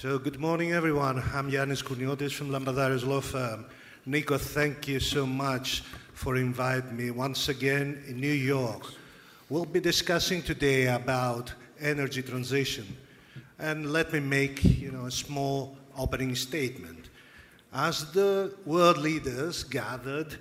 [0.00, 1.22] So, good morning, everyone.
[1.34, 3.66] I'm Yanis Kourniotis from Lambadarios Law Firm.
[4.06, 5.82] Nico, thank you so much
[6.14, 8.94] for inviting me once again in New York.
[9.50, 12.86] We'll be discussing today about energy transition.
[13.58, 17.10] And let me make you know, a small opening statement.
[17.70, 20.34] As the world leaders gathered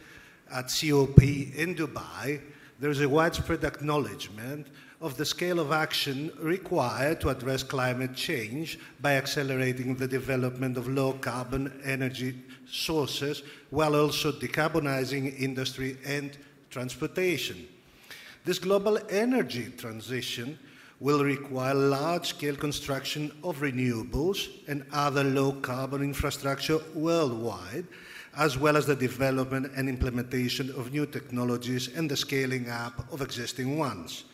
[0.49, 2.39] at COP in Dubai,
[2.79, 4.67] there's a widespread acknowledgement
[5.01, 10.89] of the scale of action required to address climate change by accelerating the development of
[10.89, 12.35] low carbon energy
[12.69, 16.37] sources while also decarbonizing industry and
[16.69, 17.65] transportation.
[18.43, 20.59] This global energy transition
[20.99, 27.87] will require large scale construction of renewables and other low carbon infrastructure worldwide,
[28.35, 33.21] as well as the development and implementation of new technologies and the scaling up of
[33.21, 34.25] existing ones.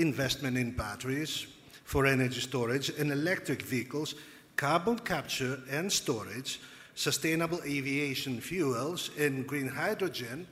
[0.00, 1.46] Investment in batteries
[1.84, 4.14] for energy storage and electric vehicles,
[4.56, 6.58] carbon capture and storage,
[6.94, 10.46] sustainable aviation fuels, and green hydrogen,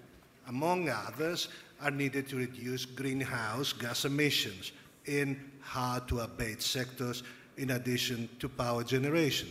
[0.49, 1.49] among others,
[1.81, 4.73] are needed to reduce greenhouse gas emissions
[5.07, 7.23] in hard to abate sectors
[7.57, 9.49] in addition to power generation.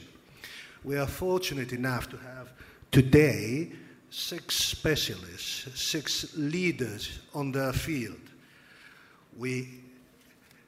[0.84, 2.54] We are fortunate enough to have
[2.92, 3.72] today
[4.12, 8.22] six specialists, six leaders on their field.
[9.36, 9.87] We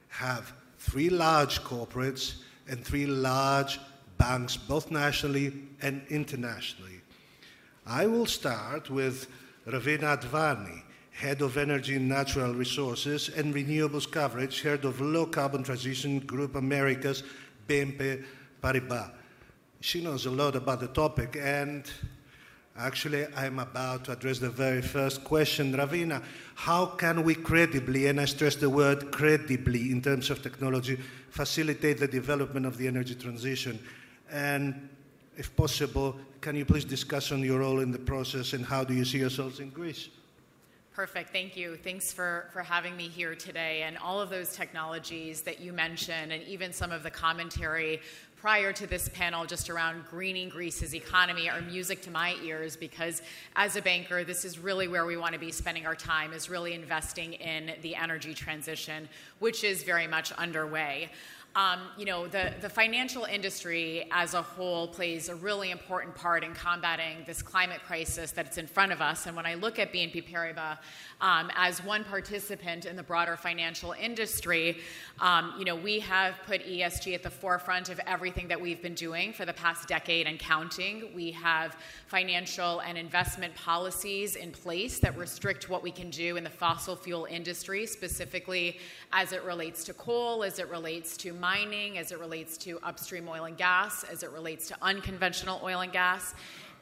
[0.09, 2.35] have three large corporates
[2.67, 3.79] and three large
[4.17, 7.01] banks, both nationally and internationally.
[7.85, 9.27] I will start with
[9.65, 15.63] Ravina Advani, Head of Energy and Natural Resources and Renewables Coverage, Head of Low Carbon
[15.63, 17.23] Transition Group Americas,
[17.67, 18.23] BNP
[18.61, 19.11] Paribas.
[19.81, 21.89] She knows a lot about the topic, and
[22.79, 25.73] actually, I'm about to address the very first question.
[25.73, 26.23] Ravina,
[26.55, 30.97] how can we credibly, and I stress the word credibly in terms of technology,
[31.29, 33.79] facilitate the development of the energy transition?
[34.31, 34.89] And
[35.37, 38.93] if possible, can you please discuss on your role in the process and how do
[38.93, 40.09] you see yourselves in Greece?
[40.93, 41.31] Perfect.
[41.31, 41.77] Thank you.
[41.77, 43.83] Thanks for, for having me here today.
[43.83, 48.01] And all of those technologies that you mentioned, and even some of the commentary
[48.41, 53.21] prior to this panel just around greening Greece's economy are music to my ears because
[53.57, 56.49] as a banker, this is really where we want to be spending our time, is
[56.49, 61.09] really investing in the energy transition, which is very much underway.
[61.55, 66.43] Um, you know, the, the financial industry as a whole plays a really important part
[66.43, 69.25] in combating this climate crisis that's in front of us.
[69.25, 70.77] And when I look at BNP Paribas
[71.21, 74.77] um, as one participant in the broader financial industry,
[75.19, 78.93] um, you know, we have put ESG at the forefront of everything that we've been
[78.93, 81.09] doing for the past decade and counting.
[81.15, 86.43] We have financial and investment policies in place that restrict what we can do in
[86.43, 88.77] the fossil fuel industry, specifically
[89.11, 93.27] as it relates to coal, as it relates to mining, as it relates to upstream
[93.27, 96.33] oil and gas, as it relates to unconventional oil and gas.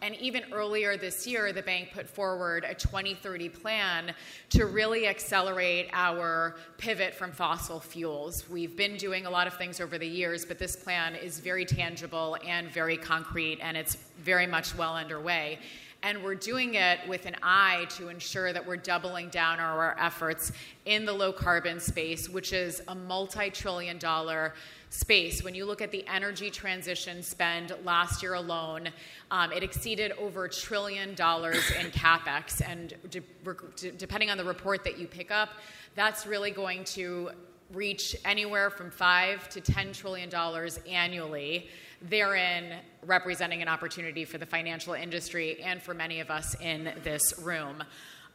[0.01, 4.13] And even earlier this year, the bank put forward a 2030 plan
[4.51, 8.47] to really accelerate our pivot from fossil fuels.
[8.47, 11.66] We've been doing a lot of things over the years, but this plan is very
[11.66, 15.57] tangible and very concrete, and it's very much well underway.
[16.03, 19.97] And we're doing it with an eye to ensure that we're doubling down on our
[20.00, 20.52] efforts
[20.85, 24.53] in the low carbon space, which is a multi trillion dollar
[24.90, 25.44] space.
[25.44, 28.90] When you look at the energy transition spend last year alone,
[29.31, 32.62] um, it exceeded over a trillion dollars in capex.
[32.66, 35.50] And de- depending on the report that you pick up,
[35.96, 37.31] that's really going to
[37.74, 41.68] reach anywhere from five to ten trillion dollars annually
[42.02, 47.34] therein representing an opportunity for the financial industry and for many of us in this
[47.40, 47.84] room.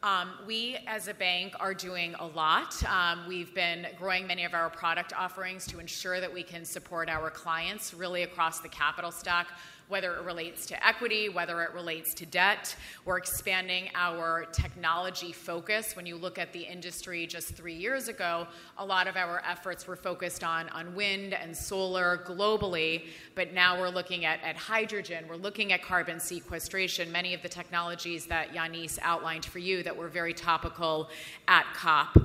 [0.03, 2.83] Um, we, as a bank, are doing a lot.
[2.83, 7.07] Um, we've been growing many of our product offerings to ensure that we can support
[7.07, 9.47] our clients really across the capital stack
[9.87, 12.75] whether it relates to equity, whether it relates to debt.
[13.05, 15.95] We're expanding our technology focus.
[15.95, 19.87] When you look at the industry just three years ago, a lot of our efforts
[19.87, 25.25] were focused on, on wind and solar globally, but now we're looking at, at hydrogen,
[25.27, 29.95] we're looking at carbon sequestration, many of the technologies that Yanis outlined for you that
[29.95, 31.09] were very topical
[31.47, 32.17] at COP.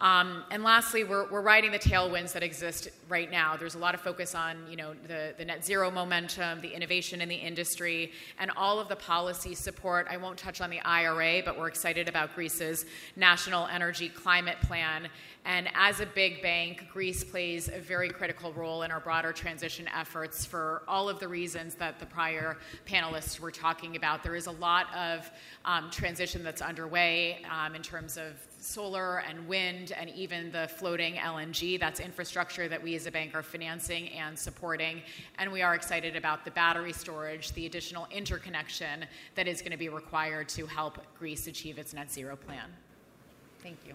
[0.00, 3.56] Um, and lastly, we're, we're riding the tailwinds that exist right now.
[3.56, 7.20] There's a lot of focus on, you know, the, the net zero momentum, the innovation
[7.20, 10.06] in the industry, and all of the policy support.
[10.10, 15.08] I won't touch on the IRA, but we're excited about Greece's National Energy Climate Plan.
[15.46, 19.88] And as a big bank, Greece plays a very critical role in our broader transition
[19.88, 24.22] efforts for all of the reasons that the prior panelists were talking about.
[24.22, 25.30] There is a lot of
[25.64, 31.14] um, transition that's underway um, in terms of solar and wind and even the floating
[31.14, 31.80] LNG.
[31.80, 35.00] That's infrastructure that we as a bank are financing and supporting.
[35.38, 39.06] And we are excited about the battery storage, the additional interconnection
[39.36, 42.68] that is going to be required to help Greece achieve its net zero plan.
[43.62, 43.94] Thank you.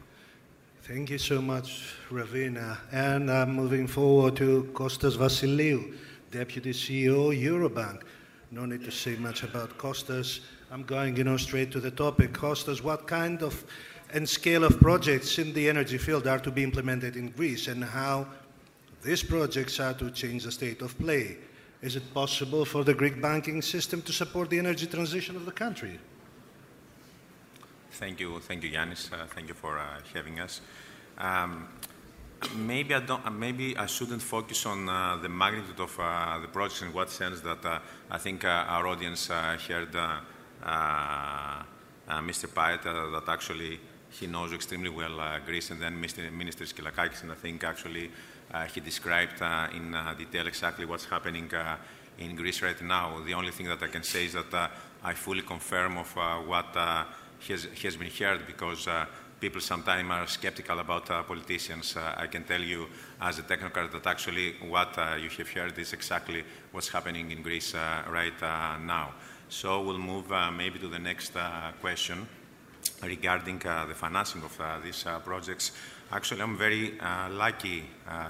[0.88, 2.78] Thank you so much, Ravina.
[2.92, 5.96] And I'm moving forward to Kostas Vassiliou,
[6.30, 8.04] Deputy CEO, Eurobank.
[8.52, 10.42] No need to say much about Kostas.
[10.70, 12.34] I'm going, you know, straight to the topic.
[12.34, 13.66] Kostas, what kind of
[14.14, 17.84] and scale of projects in the energy field are to be implemented in Greece and
[17.84, 18.28] how
[19.02, 21.38] these projects are to change the state of play?
[21.82, 25.52] Is it possible for the Greek banking system to support the energy transition of the
[25.52, 26.00] country?
[27.96, 29.14] Thank you, thank you, Yanis.
[29.14, 30.60] Uh, thank you for uh, having us.
[31.18, 31.70] Um,
[32.58, 33.40] maybe I don't.
[33.40, 37.40] Maybe I shouldn't focus on uh, the magnitude of uh, the project in what sense
[37.40, 37.80] that uh,
[38.12, 39.94] I think uh, our audience heard
[42.10, 42.48] Mr.
[42.54, 46.30] Pyatt that actually he knows extremely well Greece, and then Mr.
[46.34, 48.12] Minister Skylakakis, and I think actually
[48.74, 49.42] he described
[49.74, 51.50] in detail exactly what's happening
[52.20, 53.24] in Greece right now.
[53.26, 54.72] The only thing that I can say is that
[55.02, 56.14] I fully confirm of
[56.46, 56.76] what
[57.48, 59.06] has, has been heard because uh,
[59.40, 61.96] people sometimes are skeptical about uh, politicians.
[61.96, 62.88] Uh, I can tell you
[63.22, 67.42] as a technocrat that actually what uh, you have heard is exactly what's happening in
[67.42, 69.14] Greece uh, right uh, now.
[69.50, 71.34] So we'll move maybe to the next
[71.80, 72.28] question
[73.04, 75.72] regarding the financing of these projects.
[76.12, 76.98] Actually, I'm very
[77.30, 77.86] lucky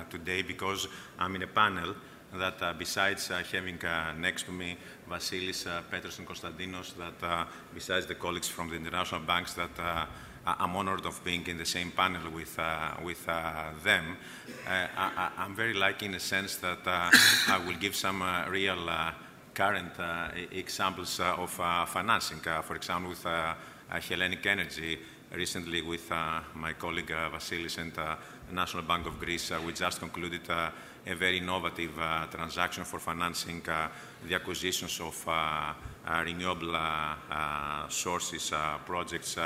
[0.10, 1.96] today because I'm in a panel
[2.40, 4.78] that uh, besides uh, having uh, next to me
[5.10, 9.80] Vasilis, uh, Petros and Konstantinos, that uh, besides the colleagues from the international banks that
[9.80, 10.06] uh,
[10.46, 12.60] I'm honored of being in the same panel with,
[13.04, 14.18] with them.
[14.68, 18.88] I, am very lucky in a sense that I will give some real
[19.56, 19.94] current
[20.52, 21.50] examples of
[21.90, 22.42] financing.
[22.62, 23.26] for example, with
[23.90, 25.00] Hellenic Energy,
[25.36, 29.59] recently with uh, my colleague uh, Vasilis and uh, the National Bank of Greece, uh,
[29.65, 30.69] we just concluded uh,
[31.07, 33.88] a very innovative uh, transaction for financing uh,
[34.27, 35.74] the acquisitions of uh,
[36.07, 36.77] uh renewable
[37.89, 38.53] sources
[38.86, 39.38] projects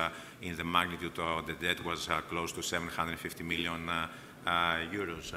[0.41, 3.89] in the magnitude of the debt was close to 750 million
[4.91, 5.33] euros.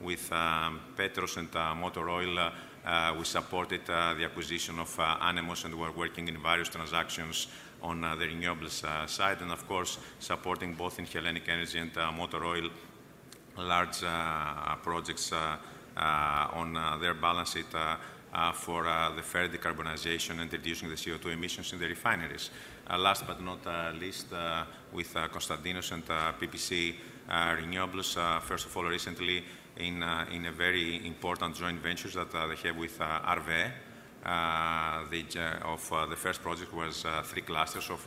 [0.00, 2.52] with um, Petros and Motor Oil,
[3.18, 7.46] we supported the acquisition of Anemos and we're working in various transactions
[7.82, 12.68] on the renewables side and of course supporting both in Hellenic Energy and Motor Oil
[13.58, 15.56] large uh, projects uh,
[15.96, 17.96] uh, on uh, their balance sheet uh,
[18.34, 18.82] uh, for
[19.16, 22.50] the fair decarbonization and reducing the CO2 emissions in the refineries.
[22.98, 23.64] last but not
[23.98, 24.26] least,
[24.92, 26.96] with Konstantinos and PPC
[27.30, 29.42] Renewables, first of all, recently
[29.78, 30.02] in,
[30.32, 33.20] in a very important joint venture that they have with uh,
[35.10, 35.24] the,
[35.64, 38.04] of the first project was three clusters of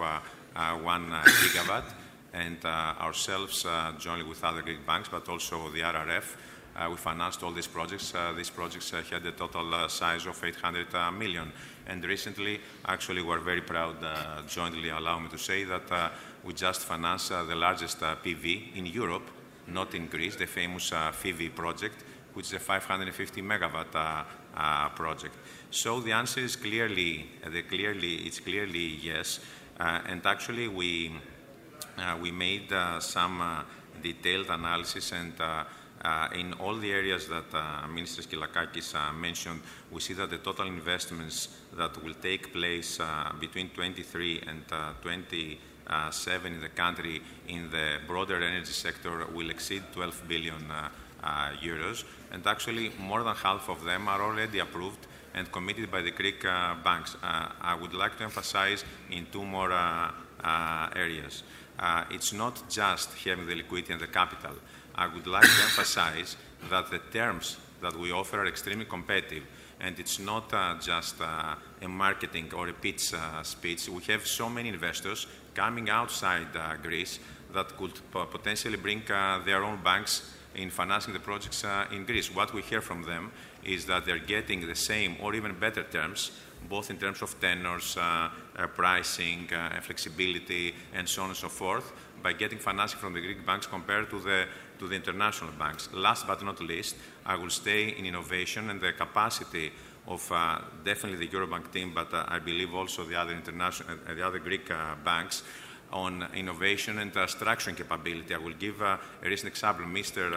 [0.84, 1.10] one
[1.42, 1.86] gigawatt
[2.34, 6.36] and uh, ourselves, uh, jointly with other Greek banks, but also the RRF,
[6.76, 8.14] uh, we financed all these projects.
[8.38, 11.52] these projects had a total size of 800 million.
[11.88, 13.98] And recently, actually, we're very proud,
[14.48, 16.12] jointly, allow me to say, that
[16.44, 19.30] we just financed the largest PV in Europe,
[19.68, 22.04] not in Greece, the famous FIVI project,
[22.34, 24.24] which is a 550 megawatt uh,
[24.56, 25.36] uh, project.
[25.72, 29.40] So the answer is clearly, uh, clearly, it's clearly yes.
[29.80, 31.20] and actually, we uh,
[32.22, 33.63] we made uh, some uh,
[34.01, 35.34] detailed analysis and
[36.01, 39.60] uh, in all the areas that uh, Minister Skylakakis uh, mentioned,
[39.92, 43.00] we see that the total investments that will take place
[43.42, 44.64] between 23 and
[45.02, 50.64] 27 in the country in the broader energy sector will exceed 12 billion
[51.62, 52.06] euros.
[52.31, 56.44] And actually, more than half of them are already approved and committed by the Greek
[56.44, 57.18] banks.
[57.21, 59.73] I would like to emphasize in two more
[60.95, 61.44] areas
[61.80, 64.56] uh, it's not just having the liquidity and the capital.
[64.95, 66.36] I would like to emphasize
[66.69, 69.44] that the terms that we offer are extremely competitive.
[69.80, 73.88] And it's not uh, just uh, a marketing or a pitch speech.
[73.88, 76.48] We have so many investors coming outside
[76.83, 77.19] Greece
[77.54, 79.04] that could potentially bring
[79.45, 82.36] their own banks in financing the projects in Greece.
[82.36, 83.31] What we hear from them
[83.64, 86.31] is that they're getting the same or even better terms
[86.68, 87.98] both in terms of tenors,
[88.68, 93.45] pricing, uh, flexibility, and so on and so forth, by getting financing from the Greek
[93.45, 94.45] banks compared to the,
[94.78, 95.89] to the international banks.
[95.94, 99.71] Last but not least, I will stay in innovation and the capacity
[100.07, 104.13] of uh, definitely the Eurobank team, but uh, I believe also the other international, uh,
[104.13, 104.69] the other Greek
[105.06, 105.44] banks
[105.92, 108.35] on innovation and structuring capability.
[108.35, 109.85] I will give a recent example.
[109.85, 110.31] Mr.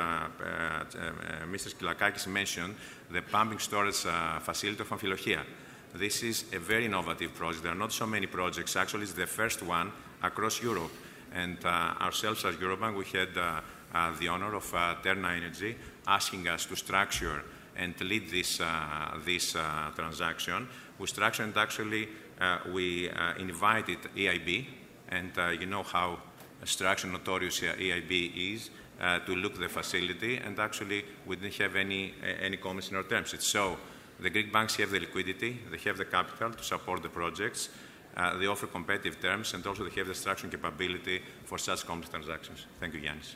[1.47, 1.75] Mr.
[1.75, 2.75] Skylakakis mentioned
[3.11, 4.07] the pumping storage
[4.41, 5.41] facility of Amfilochia.
[5.95, 7.65] This is a very innovative project.
[7.65, 8.77] There are not so many projects.
[8.77, 10.91] Actually, it's the first one across Europe.
[11.35, 13.61] And uh, ourselves as Eurobank, we had uh,
[13.93, 14.65] uh, the honor of
[15.03, 17.43] Terna Energy asking us to structure
[17.77, 18.61] and lead this,
[19.25, 19.53] this
[19.95, 20.67] transaction.
[20.99, 22.09] We structured and actually
[22.73, 24.67] we invited EIB,
[25.09, 26.19] and you know how
[26.65, 28.71] structured notorious EIB is,
[29.01, 33.03] uh, to look the facility, and actually we didn't have any, any comments in our
[33.03, 33.35] terms.
[33.35, 33.79] It's so
[34.23, 37.69] the Greek banks have the liquidity, they have the capital to support the projects,
[38.17, 42.11] uh, they offer competitive terms, and also they have the structuring capability for such complex
[42.11, 42.67] transactions.
[42.79, 43.35] Thank you, Yanis.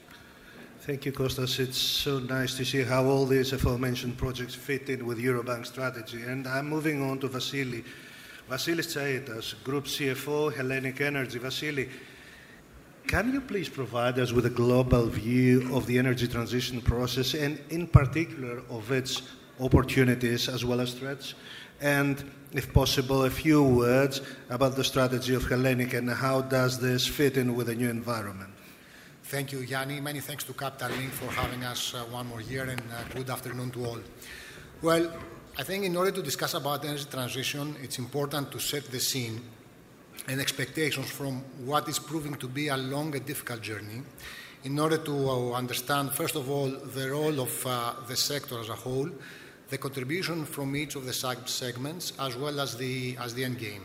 [0.80, 1.58] Thank you, Kostas.
[1.58, 6.22] It's so nice to see how all these aforementioned projects fit in with Eurobank strategy.
[6.22, 7.82] And I'm moving on to Vasili.
[8.48, 11.40] Vasilis Tsaitas, Group CFO, Hellenic Energy.
[11.40, 11.88] Vasili,
[13.08, 17.58] can you please provide us with a global view of the energy transition process and,
[17.70, 19.22] in particular, of its
[19.60, 21.34] opportunities as well as threats?
[21.80, 22.22] And,
[22.52, 27.36] if possible, a few words about the strategy of Hellenic and how does this fit
[27.36, 28.50] in with the new environment?
[29.24, 30.00] Thank you, Yanni.
[30.00, 33.28] Many thanks to Capital Link for having us uh, one more year, and uh, good
[33.28, 33.98] afternoon to all.
[34.82, 35.12] Well,
[35.58, 39.42] I think in order to discuss about energy transition, it's important to set the scene
[40.28, 44.02] and expectations from what is proving to be a long and difficult journey
[44.64, 48.68] in order to uh, understand, first of all, the role of uh, the sector as
[48.68, 49.08] a whole,
[49.68, 53.82] the contribution from each of the segments, as well as the, end game.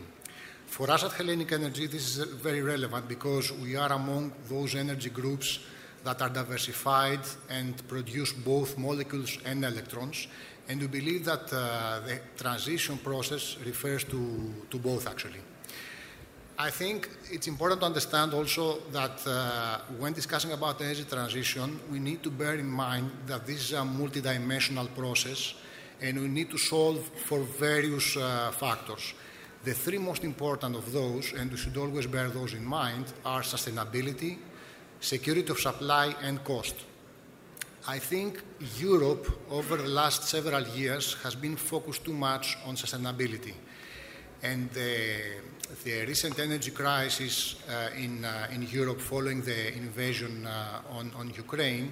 [0.66, 5.10] For us at Hellenic Energy, this is very relevant because we are among those energy
[5.10, 5.58] groups
[6.04, 7.20] that are diversified
[7.50, 10.28] and produce both molecules and electrons.
[10.68, 15.40] And we believe that uh, the transition process refers to, to both, actually.
[16.58, 21.98] I think it's important to understand also that uh, when discussing about energy transition, we
[21.98, 25.54] need to bear in mind that this is a multidimensional process
[26.02, 29.14] and we need to solve for various uh, factors.
[29.64, 33.42] The three most important of those, and we should always bear those in mind, are
[33.42, 34.38] sustainability,
[35.00, 36.74] security of supply, and cost.
[37.86, 38.42] I think
[38.78, 43.54] Europe, over the last several years, has been focused too much on sustainability.
[44.42, 45.40] And the
[45.84, 51.30] the recent energy crisis uh, in, uh, in Europe following the invasion uh, on, on
[51.30, 51.90] Ukraine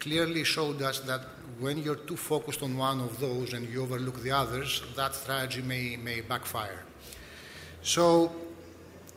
[0.00, 1.20] clearly showed us that
[1.58, 5.62] when you're too focused on one of those and you overlook the others, that strategy
[5.62, 6.84] may, may backfire.
[7.82, 8.32] So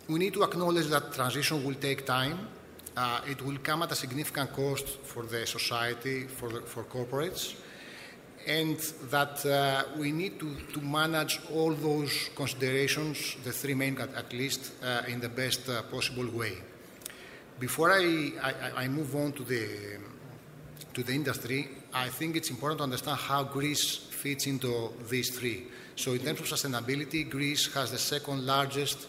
[0.07, 2.48] we need to acknowledge that transition will take time.
[2.95, 7.55] Uh, it will come at a significant cost for the society, for, the, for corporates
[8.48, 8.77] and
[9.09, 14.33] that uh, we need to, to, manage all those considerations, the three main at, at
[14.33, 16.57] least, uh, in the best uh, possible way.
[17.59, 20.00] Before I, I, I, move on to the,
[20.93, 25.67] to the industry, I think it's important to understand how Greece fits into these three.
[25.95, 29.07] So, in terms of sustainability, Greece has the second largest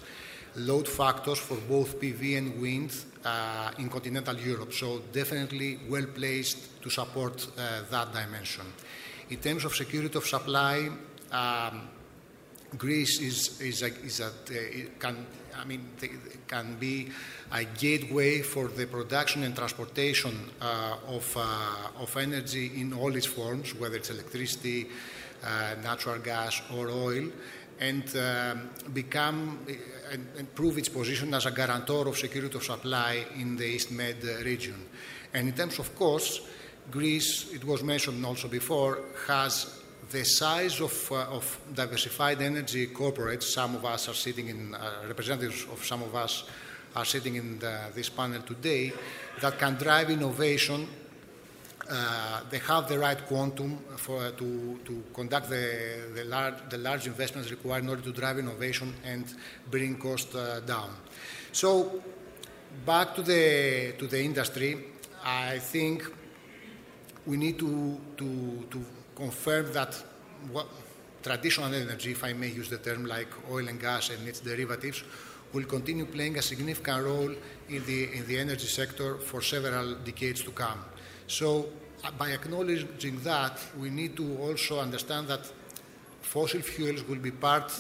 [0.57, 2.93] load factors for both PV and wind
[3.25, 4.73] uh, in continental Europe.
[4.73, 8.65] So, definitely well placed to support uh, that dimension.
[9.31, 10.91] In terms of security of supply,
[11.31, 11.89] um,
[12.77, 14.31] Greece is, is, a, is a,
[14.99, 15.89] can, I mean,
[16.47, 17.09] can be
[17.53, 23.27] a gateway for the production and transportation uh, of, uh, of energy in all its
[23.27, 24.89] forms, whether it's electricity,
[25.45, 27.29] uh, natural gas, or oil,
[27.81, 29.59] and um, become
[30.13, 33.91] and, and, prove its position as a guarantor of security of supply in the East
[33.91, 34.87] Med region.
[35.33, 36.41] And in terms of costs,
[36.91, 39.80] Greece, it was mentioned also before, has
[40.11, 43.45] the size of, uh, of diversified energy corporates.
[43.45, 46.45] Some of us are sitting in, uh, representatives of some of us
[46.97, 48.93] are sitting in the, this panel today,
[49.41, 50.89] that can drive innovation.
[51.89, 56.79] Uh, they have the right quantum for, uh, to, to conduct the, the, large, the
[56.79, 59.25] large investments required in order to drive innovation and
[59.71, 60.91] bring costs uh, down.
[61.53, 62.03] So,
[62.85, 64.85] back to the, to the industry,
[65.25, 66.05] I think
[67.27, 68.85] we need to, to, to
[69.21, 70.03] confirm that
[70.51, 70.67] what,
[71.23, 75.05] traditional energy, if I may use the term like oil and gas and its derivatives,
[75.53, 77.35] will continue playing a significant role
[77.69, 80.81] in the, in the energy sector for several decades to come.
[81.27, 81.69] So,
[82.03, 85.53] uh, by acknowledging that, we need to also understand that
[86.23, 87.71] fossil fuels will be part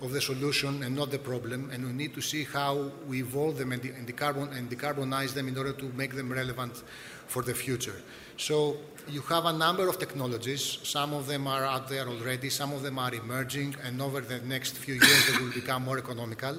[0.00, 3.58] of the solution and not the problem, and we need to see how we evolve
[3.58, 6.82] them and, decarbon, and decarbonize them in order to make them relevant
[7.26, 8.02] for the future.
[8.36, 8.76] So
[9.08, 10.78] you have a number of technologies.
[10.82, 14.40] Some of them are out there already, some of them are emerging, and over the
[14.40, 16.58] next few years they will become more economical.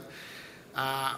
[0.76, 1.16] Uh,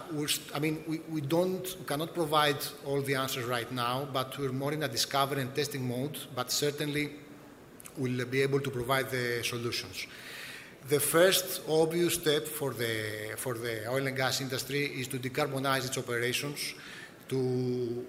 [0.54, 4.52] I mean, we, we don't, we cannot provide all the answers right now, but we're
[4.52, 7.10] more in a discovery and testing mode, but certainly
[7.96, 10.06] we'll be able to provide the solutions.
[10.88, 15.86] The first obvious step for the, for the oil and gas industry is to decarbonize
[15.86, 16.74] its operations
[17.28, 18.06] to,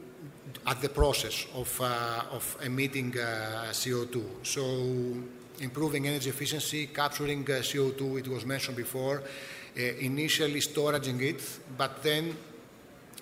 [0.66, 4.24] at the process of, uh, of emitting uh, CO2.
[4.44, 4.62] So
[5.62, 9.24] improving energy efficiency, capturing uh, CO2, it was mentioned before,
[9.78, 11.42] uh, initially storing it,
[11.78, 12.36] but then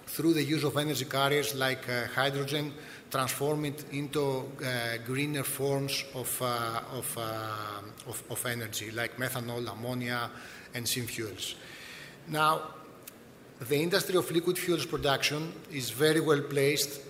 [0.05, 2.73] through the use of energy carriers like uh, hydrogen,
[3.09, 4.21] transform it into
[4.63, 10.29] uh, greener forms of, uh, of, uh, of, of, energy, like methanol, ammonia,
[10.73, 11.55] and synfuels.
[12.27, 12.61] Now,
[13.59, 17.01] the industry of liquid fuels production is very well placed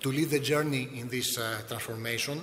[0.00, 2.42] to lead the journey in this uh, transformation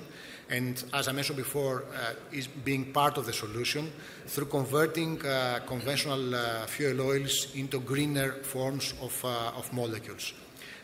[0.50, 3.90] and as I mentioned before, uh, is being part of the solution
[4.26, 10.34] through converting uh, conventional uh, fuel oils into greener forms of, of molecules.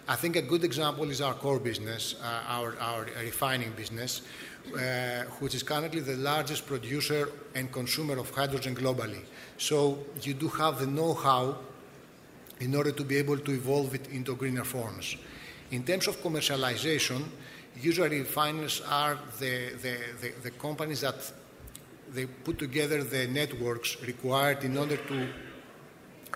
[0.09, 4.23] I think a good example is our core business, uh, our, our, refining business,
[4.75, 9.21] uh, which is currently the largest producer and consumer of hydrogen globally.
[9.57, 11.59] So you do have the know how
[12.59, 15.17] in order to be able to evolve it into greener forms.
[15.71, 17.23] In terms of commercialization,
[17.77, 21.33] usually refiners are the, the, the, the companies that
[22.13, 25.29] they put together the networks required in order to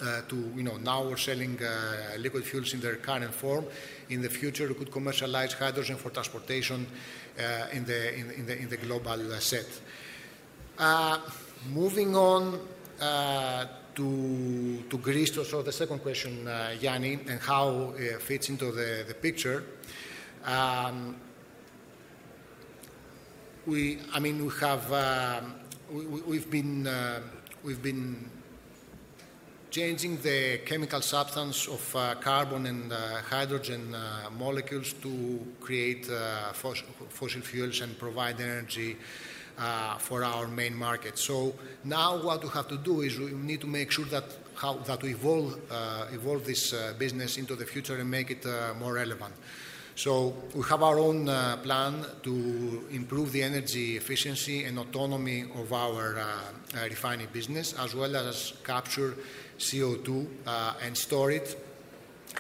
[0.03, 3.64] uh, to, you know, now we're selling uh, liquid fuels in their current form.
[4.11, 6.85] In the future, we could commercialize hydrogen for transportation
[7.38, 9.67] uh, in, the, in, in, the, in the global set.
[11.73, 12.59] moving on
[13.95, 16.49] to, to Greece, so the second question,
[16.81, 19.62] Yanni, and how it fits into the, the picture.
[20.45, 21.17] Um,
[23.66, 25.40] we, I mean, we have, uh,
[25.90, 27.21] we, have been, uh,
[27.62, 28.30] we've been
[29.71, 36.52] changing the chemical substance of uh, carbon and uh, hydrogen uh, molecules to create uh,
[36.52, 38.97] fos- fossil fuels and provide energy
[39.59, 41.18] uh, for our main market.
[41.18, 41.54] So
[41.85, 44.25] now what we have to do is we need to make sure that
[44.56, 45.59] how that we evolve,
[46.12, 48.47] evolve this business into the future and make it
[48.78, 49.35] more relevant.
[49.96, 55.72] So we have our own uh, plan to improve the energy efficiency and autonomy of
[55.72, 59.14] our uh, uh, refining business, as well as capture
[59.56, 61.57] CO2 uh, and store it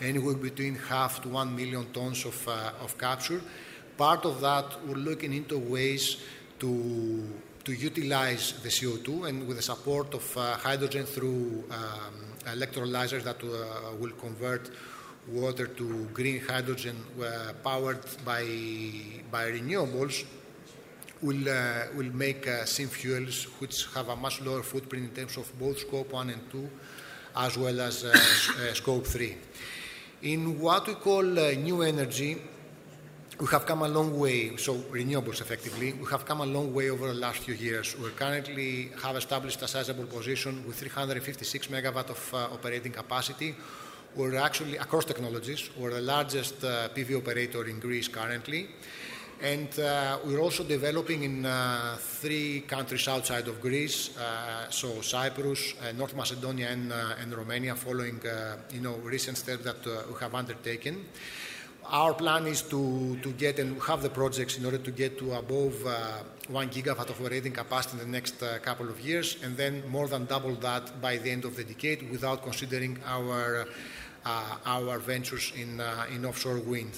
[0.02, 3.40] anywhere between half to one million tons of, uh, of capture.
[3.96, 6.16] Part of that, we're looking into ways
[6.58, 7.22] to,
[7.62, 12.14] to utilize the CO2 and with the support of uh, hydrogen through um,
[12.46, 13.40] electrolyzers that
[14.00, 14.70] will convert
[15.28, 18.44] water to green hydrogen uh, powered by,
[19.30, 20.24] by renewables
[21.22, 25.58] will, uh, will make uh, fuels which have a much lower footprint in terms of
[25.58, 26.68] both scope 1 and 2
[27.36, 29.36] as well as uh, uh, Scope 3.
[30.22, 32.40] In what we call uh, new energy,
[33.40, 36.90] we have come a long way, so renewables effectively, we have come a long way
[36.90, 37.98] over the last few years.
[37.98, 43.56] We currently have established a sizable position with 356 megawatt of uh, operating capacity.
[44.16, 48.68] We're actually, across technologies, we're the largest uh, PV operator in Greece currently.
[49.42, 55.74] And uh, we're also developing in uh, three countries outside of Greece, uh, so Cyprus,
[55.82, 60.14] uh, North Macedonia, and, uh, and Romania, following uh, you know recent steps that we
[60.20, 61.06] have undertaken.
[61.86, 65.34] Our plan is to, to get and have the projects in order to get to
[65.34, 65.74] above
[66.48, 70.24] one gigawatt of operating capacity in the next couple of years, and then more than
[70.24, 73.66] double that by the end of the decade, without considering our
[74.24, 75.80] our ventures in
[76.14, 76.92] in offshore wind.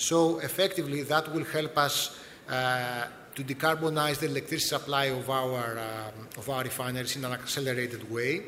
[0.00, 2.18] So effectively, that will help us
[2.48, 8.10] uh, to decarbonize the electricity supply of our, uh, of our refineries in an accelerated
[8.10, 8.42] way,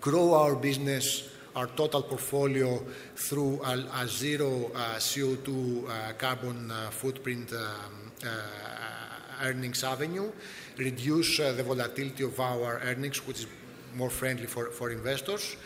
[0.00, 2.84] grow our business, our total portfolio
[3.14, 10.30] through a, a zero uh, CO2 uh, carbon uh, footprint um, uh, earnings avenue,
[10.76, 13.46] reduce the volatility of our earnings, which is
[13.94, 15.56] more friendly for, for investors,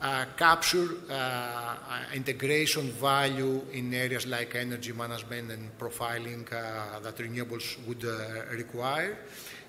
[0.00, 1.76] uh, capture uh,
[2.14, 9.16] integration value in areas like energy management and profiling uh, that renewables would uh, require.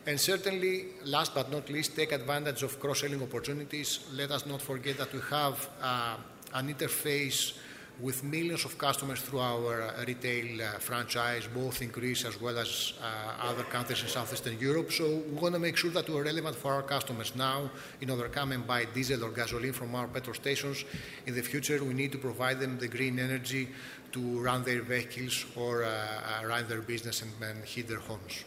[0.06, 4.08] And certainly, last but not least, take advantage of cross selling opportunities.
[4.14, 6.16] Let us not forget that we have uh,
[6.54, 7.58] an interface
[8.00, 12.58] with millions of customers through our uh, retail uh, franchise, both in Greece as well
[12.60, 14.92] as uh, other countries in Southeastern Europe.
[14.92, 18.24] So we want to make sure that we're relevant for our customers now in order
[18.24, 20.86] to come and buy diesel or gasoline from our petrol stations.
[21.26, 23.70] In the future, we need to provide them the green energy
[24.12, 25.88] to run their vehicles or
[26.46, 28.46] run their business and, heat their homes.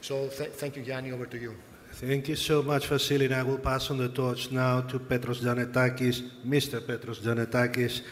[0.00, 1.12] So th- thank you, Yanni.
[1.12, 1.54] Over to you.
[1.92, 3.32] Thank you so much, Vasily.
[3.34, 6.86] I will pass on the torch now to Petros Tzannetakis, Mr.
[6.86, 8.02] Petros Tzannetakis,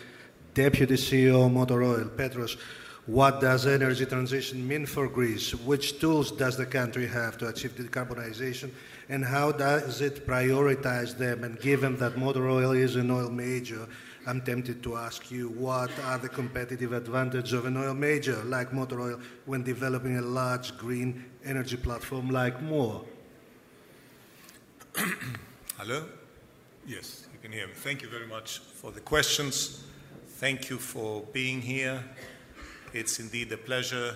[0.56, 2.08] Deputy CEO Motor Oil.
[2.08, 2.56] Petros,
[3.04, 5.54] What does energy transition mean for Greece?
[5.54, 8.70] Which tools does the country have to achieve decarbonization?
[9.10, 11.44] And how does it prioritize them?
[11.44, 13.86] And given that motor oil is an oil major,
[14.26, 18.72] I'm tempted to ask you what are the competitive advantages of an oil major like
[18.72, 23.04] motor oil when developing a large green energy platform like MORE?
[25.76, 26.06] Hello?
[26.86, 27.74] Yes, you can hear me.
[27.74, 29.84] Thank you very much for the questions.
[30.38, 32.05] Thank you for being here.
[32.92, 34.14] It's indeed a pleasure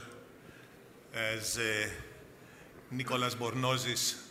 [1.15, 1.89] as uh,
[2.91, 4.23] Nicholas Bornozis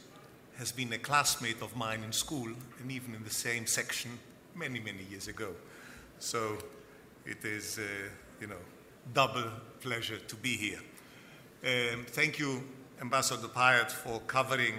[0.59, 2.49] has been a classmate of mine in school
[2.79, 4.11] and even in the same section
[4.55, 5.49] many, many years ago.
[6.19, 6.59] So
[7.25, 7.81] it is, uh,
[8.39, 8.61] you know,
[9.11, 9.45] double
[9.81, 10.81] pleasure to be here.
[11.63, 12.65] Um, thank you,
[13.01, 14.75] Ambassador Pyatt, for covering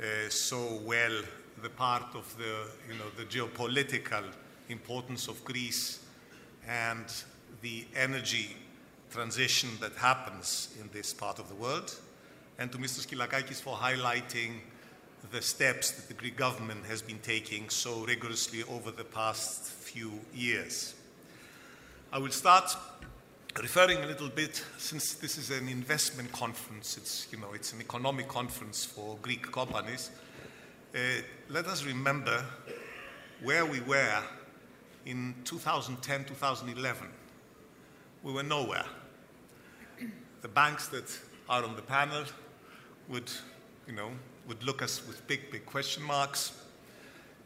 [0.00, 1.22] uh, so well
[1.62, 4.24] the part of the, you know, the geopolitical
[4.68, 5.99] importance of Greece
[6.70, 7.12] and
[7.62, 8.56] the energy
[9.10, 11.92] transition that happens in this part of the world,
[12.58, 13.04] and to Mr.
[13.04, 14.52] Skylakakis for highlighting
[15.32, 20.12] the steps that the Greek government has been taking so rigorously over the past few
[20.32, 20.94] years.
[22.12, 22.74] I will start
[23.60, 27.80] referring a little bit, since this is an investment conference, it's, you know, it's an
[27.80, 30.10] economic conference for Greek companies,
[30.94, 30.98] uh,
[31.48, 32.44] let us remember
[33.42, 34.22] where we were
[35.06, 37.08] in 2010, 2011
[38.22, 38.84] we were nowhere.
[40.42, 42.24] The banks that are on the panel
[43.08, 43.30] would,
[43.86, 44.10] you know,
[44.46, 46.52] would look us with big, big question marks,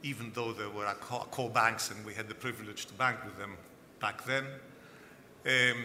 [0.02, 3.38] even though there were our core, banks and we had the privilege to bank with
[3.38, 3.56] them
[4.00, 4.44] back then.
[5.46, 5.82] Um,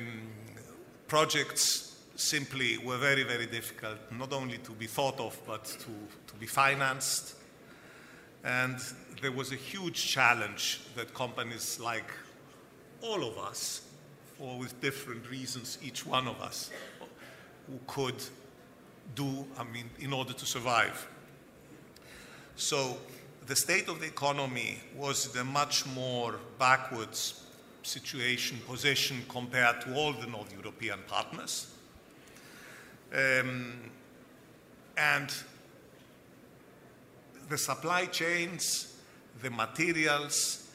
[1.08, 5.92] projects simply were very, very difficult, not only to be thought of, but to,
[6.28, 7.36] to be financed.
[8.44, 8.80] And
[9.22, 12.10] there was a huge challenge that companies like
[13.02, 13.82] all of us
[14.40, 16.72] or with different reasons, each one of us,
[17.68, 18.16] who could
[19.16, 21.08] do, I mean, in order to survive.
[22.56, 22.98] So
[23.48, 27.44] the state of the economy was in a much more backwards
[27.84, 31.74] situation, position compared to all the North European partners.
[33.14, 33.74] Um,
[34.98, 35.34] and
[37.50, 38.96] the supply chains,
[39.42, 40.70] the materials,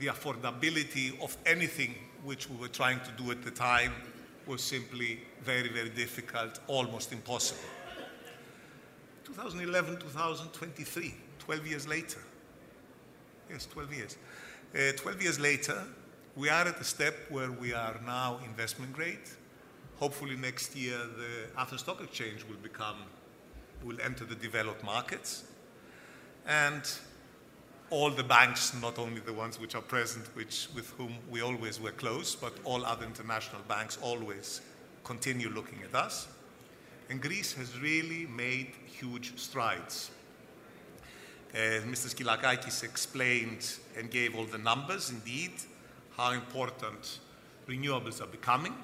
[0.00, 3.92] the affordability of anything which we were trying to do at the time
[4.46, 7.60] was simply very, very difficult, almost impossible.
[9.24, 12.20] 2011, 2023, 12 years later.
[13.50, 14.16] Yes, 12 years.
[14.74, 15.82] Uh, 12 years later,
[16.34, 19.18] we are at a step where we are now investment grade.
[19.98, 22.96] Hopefully next year the Athens Stock Exchange will become,
[23.84, 25.44] will enter the developed markets.
[26.46, 26.82] And
[27.90, 31.80] all the banks, not only the ones which are present, which, with whom we always
[31.80, 34.60] were close, but all other international banks always
[35.04, 36.28] continue looking at us.
[37.08, 40.10] And Greece has really made huge strides.
[41.54, 42.12] As Mr.
[42.14, 45.52] Skylakakis explained and gave all the numbers, indeed,
[46.16, 47.20] how important
[47.68, 48.74] renewables are becoming,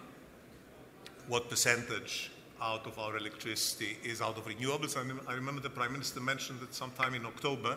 [1.26, 2.30] what percentage
[2.62, 4.96] out of our electricity is out of renewables.
[5.26, 7.76] I remember the Prime Minister mentioned that sometime in October,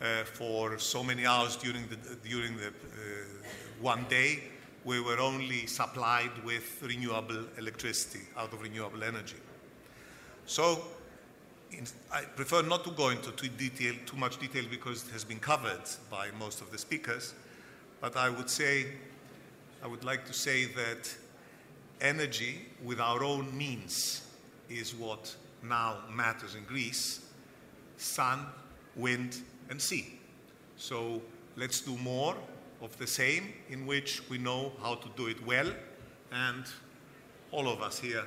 [0.00, 1.96] uh, for so many hours during the,
[2.28, 2.70] during the uh,
[3.80, 4.42] one day,
[4.84, 9.36] we were only supplied with renewable electricity out of renewable energy.
[10.46, 10.82] So
[11.72, 15.24] in, I prefer not to go into too, detail, too much detail because it has
[15.24, 17.34] been covered by most of the speakers,
[18.00, 18.86] but I would say,
[19.82, 21.14] I would like to say that
[22.00, 24.22] energy with our own means
[24.68, 27.20] is what now matters in Greece.
[27.96, 28.46] Sun,
[28.94, 29.38] wind,
[29.70, 30.18] and sea.
[30.76, 31.22] So
[31.56, 32.36] let's do more
[32.82, 35.72] of the same in which we know how to do it well,
[36.30, 36.64] and
[37.50, 38.24] all of us here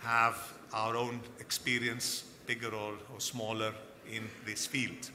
[0.00, 0.36] have
[0.72, 3.74] our own experience, bigger or, or smaller,
[4.10, 5.10] in this field.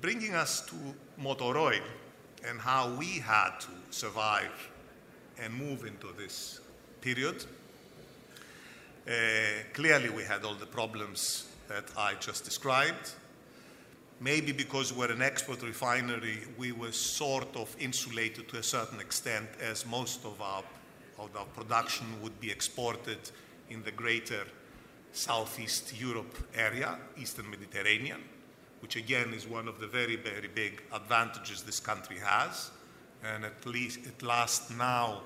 [0.00, 0.74] Bringing us to
[1.18, 1.82] motor oil
[2.46, 4.70] and how we had to survive
[5.42, 6.60] and move into this
[7.00, 7.44] period.
[9.08, 9.12] Uh,
[9.72, 13.14] clearly, we had all the problems that I just described.
[14.20, 19.48] Maybe because we're an export refinery, we were sort of insulated to a certain extent,
[19.62, 20.62] as most of our,
[21.18, 23.18] of our production would be exported
[23.70, 24.44] in the greater
[25.12, 28.20] Southeast Europe area, Eastern Mediterranean,
[28.80, 32.70] which again is one of the very, very big advantages this country has.
[33.24, 35.22] And at least at last now,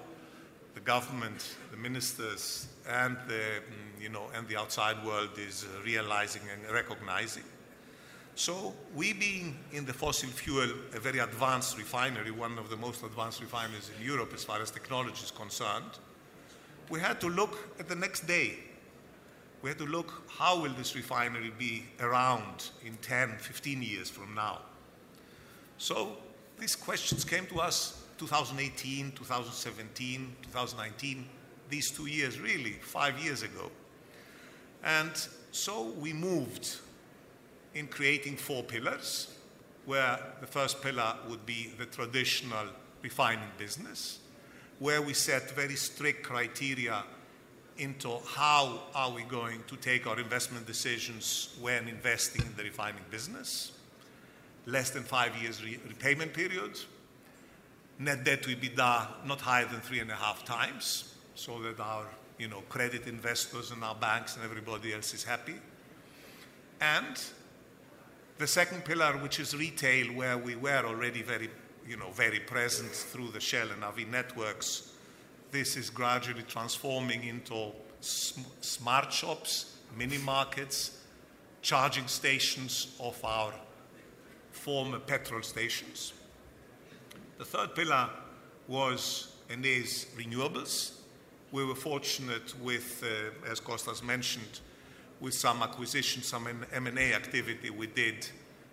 [0.74, 6.42] the government, the ministers, and the, mm, you know, and the outside world is realizing
[6.52, 7.44] and recognizing.
[8.34, 13.04] So we being in the fossil fuel, a very advanced refinery, one of the most
[13.04, 15.98] advanced refineries in Europe as far as technology is concerned,
[16.90, 18.54] we had to look at the next day.
[19.62, 24.34] We had to look how will this refinery be around in 10, 15 years from
[24.34, 24.60] now.
[25.78, 26.16] So
[26.58, 31.26] these questions came to us 2018, 2017, 2019,
[31.68, 33.70] these two years, really, five years ago.
[34.84, 35.12] And
[35.50, 36.76] so we moved
[37.74, 39.34] in creating four pillars,
[39.84, 42.66] where the first pillar would be the traditional
[43.02, 44.20] refining business,
[44.78, 47.04] where we set very strict criteria
[47.78, 53.02] into how are we going to take our investment decisions when investing in the refining
[53.10, 53.72] business.
[54.66, 56.78] Less than five years re- repayment period,
[57.98, 62.06] net debt to EBITDA not higher than three and a half times, so that our
[62.38, 65.54] you know, credit investors and our banks and everybody else is happy.
[66.80, 67.22] And
[68.38, 71.48] the second pillar, which is retail, where we were already very,
[71.86, 74.92] you know, very present through the Shell and RV networks,
[75.52, 80.98] this is gradually transforming into smart shops, mini markets,
[81.62, 83.52] charging stations of our
[84.50, 86.12] former petrol stations.
[87.36, 88.10] The third pillar
[88.68, 90.92] was and is renewables.
[91.50, 94.60] We were fortunate with, uh, as Kostas mentioned,
[95.20, 98.26] with some acquisition, some M&A activity we did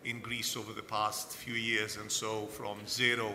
[0.06, 1.97] in Greece over the past few years.
[1.97, 3.34] And so from zero,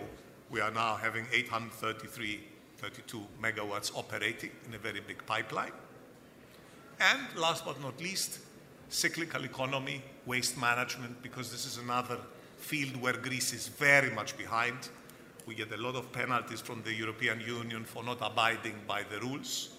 [0.50, 2.40] we are now having 833,
[2.78, 5.72] 32 megawatts operating in a very big pipeline.
[7.00, 8.38] And last but not least,
[8.90, 12.18] cyclical economy, waste management, because this is another
[12.58, 14.88] field where Greece is very much behind.
[15.46, 19.20] We get a lot of penalties from the European Union for not abiding by the
[19.20, 19.70] rules.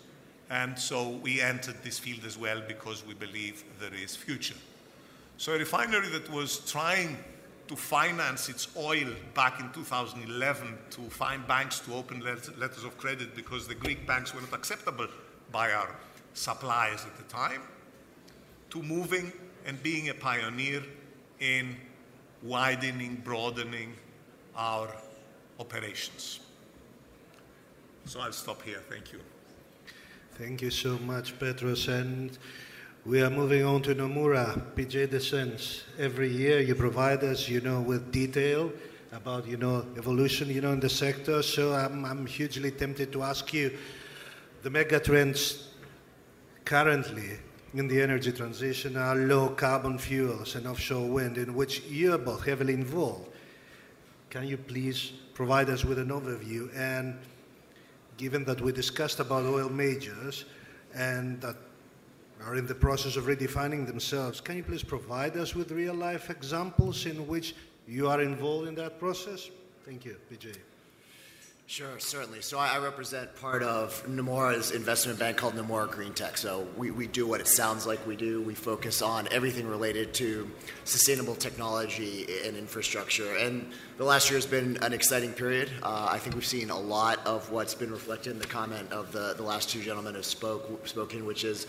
[0.50, 4.56] And so we entered this field as well because we believe there is future.
[5.36, 7.18] So a refinery that was trying
[7.68, 13.36] to finance its oil back in 2011 to find banks to open letters of credit
[13.36, 15.08] because the Greek banks were not acceptable
[15.52, 15.94] by our
[16.34, 17.62] suppliers at the time,
[18.70, 19.34] to moving
[19.66, 20.82] and being a pioneer
[21.42, 21.76] in
[22.42, 23.94] widening, broadening
[24.56, 24.88] our
[25.60, 26.40] operations.
[28.06, 28.82] So I'll stop here.
[28.90, 29.20] Thank you.
[30.36, 31.88] Thank you so much, Petros.
[31.88, 32.38] And
[33.06, 35.82] we are moving on to Nomura, PJ Deschenes.
[35.98, 38.72] Every year you provide us, you know, with detail
[39.12, 41.42] about, you know, evolution, you know, in the sector.
[41.42, 43.76] So I'm, I'm hugely tempted to ask you
[44.64, 45.70] the mega trends
[46.66, 47.40] currently
[47.74, 52.18] in the energy transition are low carbon fuels and offshore wind, in which you are
[52.18, 53.30] both heavily involved.
[54.30, 56.70] Can you please provide us with an overview?
[56.76, 57.18] And
[58.18, 60.46] given that we discussed about oil majors
[60.94, 61.56] and that
[62.44, 66.30] are in the process of redefining themselves, can you please provide us with real life
[66.30, 67.56] examples in which
[67.88, 69.50] you are involved in that process?
[69.86, 70.56] Thank you, PJ.
[71.70, 72.40] Sure, certainly.
[72.40, 76.38] So I represent part of Nomura's investment bank called Nomura Greentech.
[76.38, 78.42] So we, we do what it sounds like we do.
[78.42, 80.50] We focus on everything related to
[80.86, 83.36] sustainable technology and infrastructure.
[83.36, 85.70] And the last year has been an exciting period.
[85.84, 89.12] Uh, I think we've seen a lot of what's been reflected in the comment of
[89.12, 91.68] the, the last two gentlemen have spoke, spoken, which is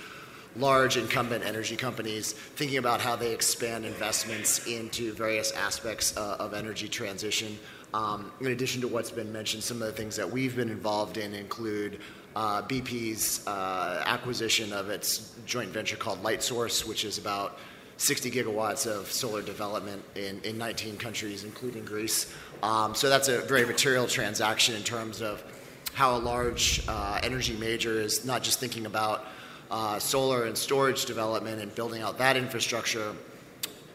[0.56, 6.54] large incumbent energy companies thinking about how they expand investments into various aspects uh, of
[6.54, 7.58] energy transition.
[7.94, 11.16] Um, in addition to what's been mentioned, some of the things that we've been involved
[11.16, 12.00] in include
[12.36, 17.58] uh, BP's uh, acquisition of its joint venture called Lightsource, which is about
[17.96, 22.32] 60 gigawatts of solar development in, in 19 countries, including Greece.
[22.62, 25.42] Um, so that's a very material transaction in terms of
[25.94, 29.26] how a large uh, energy major is not just thinking about
[29.70, 33.14] uh, solar and storage development and building out that infrastructure,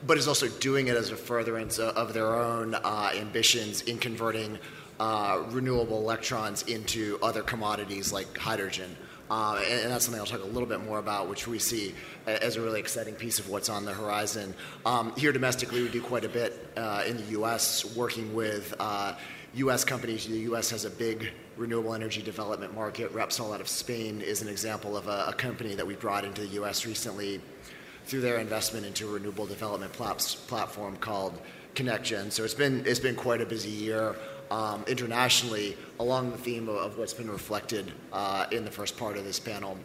[0.05, 4.59] but is also doing it as a furtherance of their own uh, ambitions in converting
[4.99, 8.95] uh, renewable electrons into other commodities like hydrogen.
[9.29, 11.95] Uh, and, and, that's something I'll talk a little bit more about, which we see
[12.27, 14.53] as a really exciting piece of what's on the horizon.
[14.85, 18.75] Um, here domestically, we do quite a bit uh, in the U.S., working with
[19.55, 19.83] U.S.
[19.83, 20.27] Uh, companies.
[20.27, 20.69] The U.S.
[20.69, 23.13] has a big renewable energy development market.
[23.13, 26.41] Repsol out of Spain is an example of a, a company that we brought into
[26.41, 26.85] the U.S.
[26.85, 27.41] recently
[28.05, 31.39] through their investment into a renewable development platform called
[31.75, 32.31] ConnectGen.
[32.31, 34.15] So it's been it's been quite a busy year
[34.51, 39.17] um, internationally, along the theme of, of what's been reflected uh, in the first part
[39.17, 39.77] of this panel.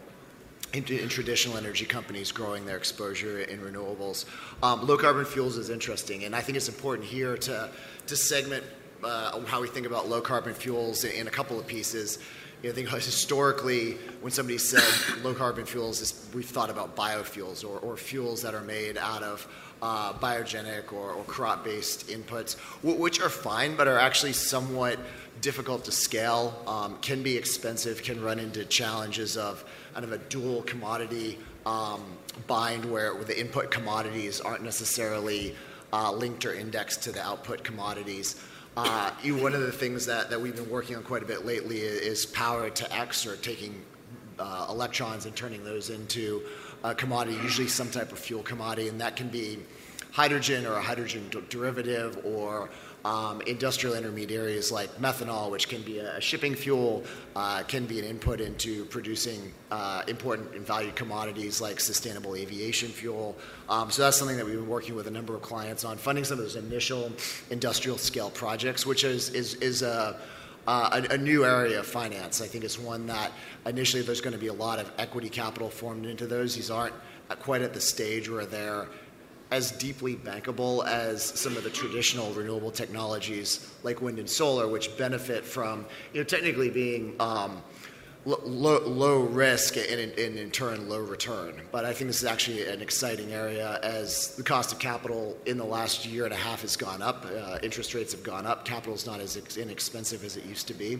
[0.71, 4.25] In, in, traditional energy companies growing their exposure in renewables.
[4.61, 7.71] Um, low carbon fuels is interesting, and I think it's important here to,
[8.05, 8.63] to segment
[9.03, 12.19] uh, how we think about low carbon fuels in, in a couple of pieces
[12.61, 14.83] You know, think historically, when somebody said
[15.23, 19.47] low carbon fuels, we've thought about biofuels or, or fuels that are made out of
[19.81, 24.99] uh, biogenic or, or crop based inputs, which are fine, but are actually somewhat
[25.39, 30.17] difficult to scale, um, can be expensive, can run into challenges of kind of a
[30.17, 32.03] dual commodity um,
[32.47, 35.55] bind where, where, the input commodities aren't necessarily
[35.93, 38.41] uh, linked or indexed to the output commodities.
[38.81, 41.45] Uh, you, one of the things that, that we've been working on quite a bit
[41.45, 43.83] lately is power to X or taking
[44.39, 46.41] uh, electrons and turning those into
[46.85, 49.59] a commodity, usually some type of fuel commodity, and that can be
[50.11, 52.69] hydrogen or a hydrogen derivative or
[53.05, 57.03] um, industrial intermediaries like methanol, which can be a shipping fuel,
[57.35, 62.89] uh, can be an input into producing uh, important and valued commodities like sustainable aviation
[62.89, 63.37] fuel.
[63.69, 66.25] Um, so that's something that we've been working with a number of clients on, funding
[66.25, 67.11] some of those initial
[67.49, 70.19] industrial scale projects, which is, is, is a
[70.67, 72.41] uh, a, a, new area of finance.
[72.41, 73.31] I think it's one that
[73.65, 76.53] initially there's going to be a lot of equity capital formed into those.
[76.53, 76.93] These aren't
[77.39, 78.87] quite at the stage where they're
[79.51, 84.95] as deeply bankable as some of the traditional renewable technologies like wind and solar, which
[84.97, 87.61] benefit from you know technically being um,
[88.25, 91.61] low, low risk and, and, in turn low return.
[91.71, 95.57] But I think this is actually an exciting area as the cost of capital in
[95.57, 97.25] the last year and a half has gone up.
[97.25, 98.65] Uh, interest rates have gone up.
[98.65, 100.99] Capital is not as inexpensive as it used to be.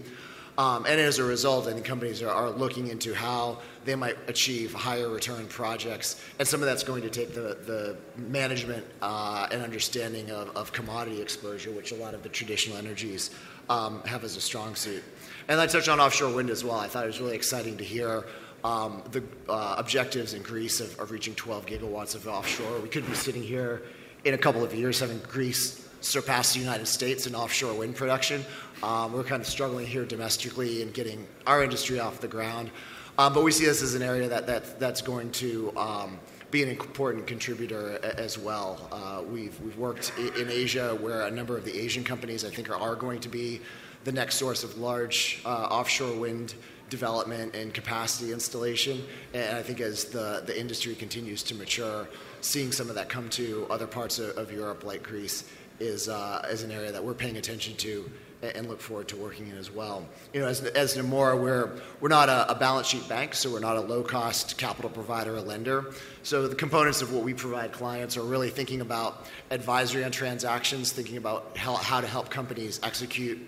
[0.60, 4.18] Um, and as a result, I think companies are, are, looking into how they might
[4.28, 6.22] achieve higher return projects.
[6.38, 10.74] And some of that's going to take the, the management uh, and understanding of, of,
[10.74, 13.32] commodity exposure, which a lot of the traditional energies
[13.70, 15.02] um, have as a strong suit.
[15.48, 16.78] And I touched on offshore wind as well.
[16.78, 18.26] I thought it was really exciting to hear
[18.66, 22.82] um, the uh, objectives in Greece of, of reaching 12 gigawatts of offshore.
[22.82, 23.84] We could be sitting here
[24.26, 28.44] in a couple of years having Greece surpass the United States in offshore wind production.
[28.84, 32.72] Um, we're kind of struggling here domestically in getting our industry off the ground.
[33.18, 36.20] Um, but we see this as an area that, that that's going to um,
[36.52, 38.88] be an important contributor as well.
[38.92, 42.70] Uh, we've, we've worked in Asia where a number of the Asian companies I think
[42.70, 43.60] are, are going to be
[44.06, 46.56] the next source of large uh, offshore wind
[46.90, 49.04] development and capacity installation.
[49.34, 52.08] And I think as the, the industry continues to mature,
[52.42, 55.44] seeing some of that come to other parts of, of Europe like Greece
[55.80, 58.10] is, uh, is an area that we're paying attention to
[58.42, 60.08] and look forward to working in as well.
[60.34, 63.60] You know, as, as Nomura, we're, we're not a, a, balance sheet bank, so we're
[63.60, 65.92] not a low cost capital provider or lender.
[66.24, 70.92] So the components of what we provide clients are really thinking about advisory on transactions,
[70.94, 73.40] thinking about how, how to help companies execute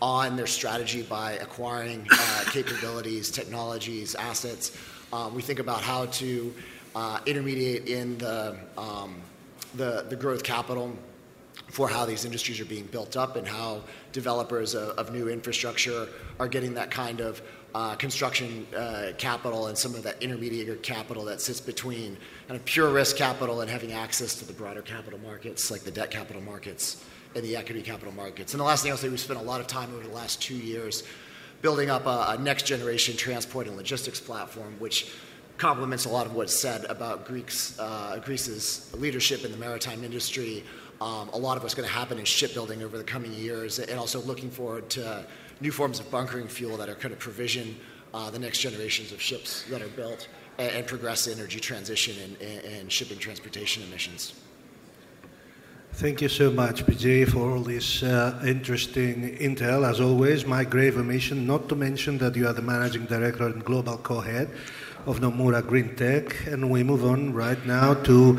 [0.00, 4.76] on their strategy by acquiring uh, capabilities, technologies, assets.
[5.12, 6.54] Um, we think about how to
[6.94, 9.16] uh, intermediate in the, um,
[9.74, 10.96] the, the growth capital
[11.68, 16.08] for how these industries are being built up and how developers of, of new infrastructure
[16.38, 17.42] are getting that kind of
[17.74, 22.16] uh, construction uh, capital and some of that intermediate capital that sits between
[22.48, 25.90] kind of pure risk capital and having access to the broader capital markets like the
[25.90, 28.54] debt capital markets and the equity capital markets.
[28.54, 30.40] And the last thing I'll say, we've spent a lot of time over the last
[30.40, 31.02] two years
[31.60, 35.10] building up a, a next generation transport and logistics platform, which
[35.58, 40.64] complements a lot of what's said about Greek's, uh, Greece's leadership in the maritime industry,
[41.00, 43.98] um, a lot of what's going to happen in shipbuilding over the coming years, and
[43.98, 45.26] also looking forward to
[45.60, 47.76] new forms of bunkering fuel that are going to provision
[48.14, 50.28] uh, the next generations of ships that are built
[50.58, 54.34] and, and progress the energy transition and, and, shipping transportation emissions.
[55.92, 59.88] Thank you so much, PJ, for all this uh, interesting intel.
[59.88, 63.64] As always, my grave omission not to mention that you are the managing director and
[63.64, 64.50] global co-head
[65.06, 68.38] of Nomura Greentech, and we move on right now to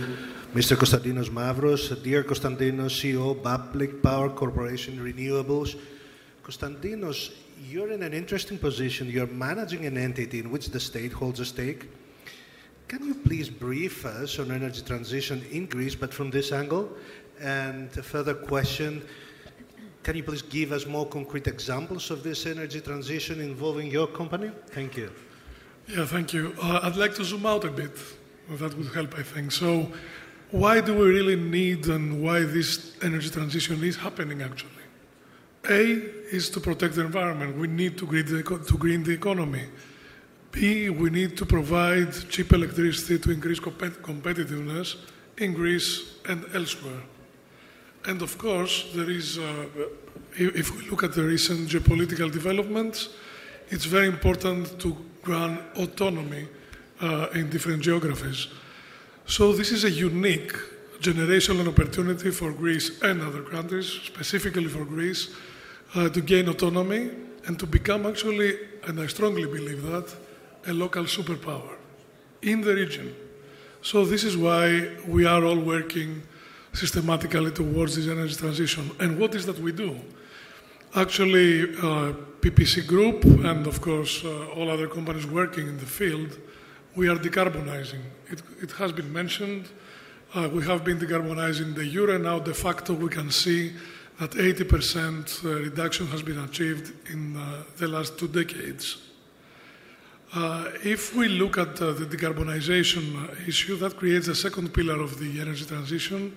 [0.57, 0.75] Mr.
[0.75, 5.77] Konstantinos Mavros, dear Konstantinos, CEO, Public Power Corporation Renewables.
[6.43, 7.31] Konstantinos,
[7.69, 9.07] you're in an interesting position.
[9.07, 11.87] You're managing an entity in which the state holds a stake.
[12.87, 16.89] Can you please brief us on energy transition in Greece, but from this angle?
[17.39, 19.05] And a further question
[20.01, 24.49] can you please give us more concrete examples of this energy transition involving your company?
[24.71, 25.11] Thank you.
[25.87, 26.55] Yeah, thank you.
[26.59, 27.95] Uh, I'd like to zoom out a bit.
[28.49, 29.51] Well, that would help, I think.
[29.51, 29.91] So,
[30.51, 34.71] why do we really need and why this energy transition is happening actually?
[35.69, 35.81] A
[36.31, 37.57] is to protect the environment.
[37.57, 39.65] We need to green the, to green the economy.
[40.51, 44.95] B, we need to provide cheap electricity to increase competitiveness
[45.37, 47.03] in Greece and elsewhere.
[48.05, 49.65] And of course, there is, uh,
[50.37, 53.09] if we look at the recent geopolitical developments,
[53.69, 56.47] it's very important to grant autonomy
[57.01, 58.47] uh, in different geographies.
[59.27, 60.53] So this is a unique
[61.01, 65.35] generational opportunity for Greece and other countries, specifically for Greece,
[65.95, 67.11] uh, to gain autonomy
[67.45, 68.57] and to become actually,
[68.87, 70.15] and I strongly believe that,
[70.65, 71.75] a local superpower
[72.41, 73.13] in the region.
[73.81, 76.23] So this is why we are all working
[76.71, 78.91] systematically towards this energy transition.
[79.01, 79.99] And what is that we do?
[80.95, 86.37] Actually, uh, PPC Group and of course uh, all other companies working in the field,
[86.97, 88.01] we are decarbonizing.
[88.31, 89.69] It, it has been mentioned.
[90.33, 92.15] Uh, we have been decarbonizing the euro.
[92.15, 93.71] And now, de facto, we can see
[94.19, 98.97] that 80% uh, reduction has been achieved in uh, the last two decades.
[100.33, 105.19] Uh, if we look at uh, the decarbonization issue, that creates a second pillar of
[105.19, 106.35] the energy transition.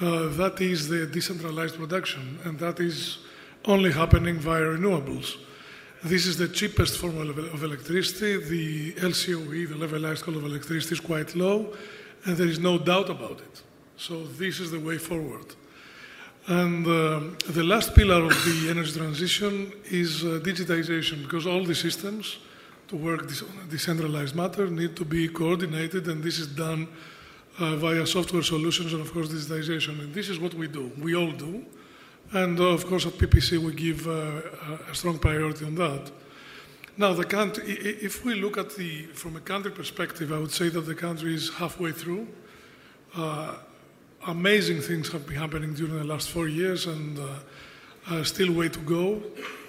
[0.00, 3.18] Uh, that is the decentralized production, and that is
[3.64, 5.36] only happening via renewables.
[6.04, 8.36] This is the cheapest form of electricity.
[8.36, 11.72] The LCOE, the levelized cost of electricity, is quite low,
[12.24, 13.62] and there is no doubt about it.
[13.96, 15.54] So, this is the way forward.
[16.48, 21.74] And uh, the last pillar of the energy transition is uh, digitization, because all the
[21.74, 22.38] systems
[22.88, 26.88] to work on this decentralized matter need to be coordinated, and this is done
[27.60, 30.00] uh, via software solutions and, of course, digitization.
[30.00, 30.90] And this is what we do.
[30.98, 31.64] We all do.
[32.32, 34.40] And, uh, of course, at PPC, we give uh,
[34.90, 36.10] a strong priority on that.
[36.96, 40.70] Now, the country, if we look at the, from a country perspective, I would say
[40.70, 42.26] that the country is halfway through.
[43.14, 43.56] Uh,
[44.26, 47.26] amazing things have been happening during the last four years, and uh,
[48.10, 49.22] uh, still way to go.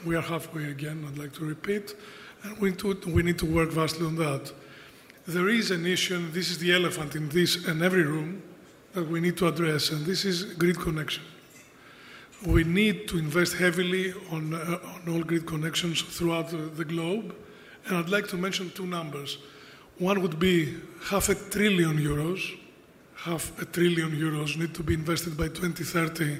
[0.05, 1.95] We are halfway again, I'd like to repeat.
[2.43, 4.53] And we, to, we need to work vastly on that.
[5.28, 8.41] There is an issue, and this is the elephant in this and every room,
[8.93, 11.24] that we need to address, and this is grid connection.
[12.45, 17.35] We need to invest heavily on, uh, on all grid connections throughout the, the globe.
[17.85, 19.37] And I'd like to mention two numbers.
[19.97, 20.75] One would be
[21.05, 22.41] half a trillion euros,
[23.15, 26.39] half a trillion euros need to be invested by 2030